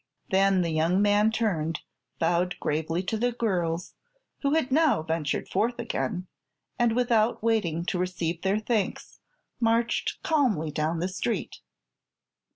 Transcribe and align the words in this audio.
Then 0.31 0.63
the 0.63 0.71
young 0.71 0.99
man 0.99 1.31
turned, 1.31 1.81
bowed 2.17 2.55
gravely 2.59 3.03
to 3.03 3.17
the 3.17 3.31
girls, 3.33 3.93
who 4.41 4.55
had 4.55 4.71
now 4.71 5.03
ventured 5.03 5.47
forth 5.47 5.77
again, 5.77 6.25
and 6.79 6.95
without 6.95 7.43
waiting 7.43 7.85
to 7.85 7.99
receive 7.99 8.41
their 8.41 8.57
thanks 8.57 9.19
marched 9.59 10.23
calmly 10.23 10.71
down 10.71 11.01
the 11.01 11.07
street. 11.07 11.59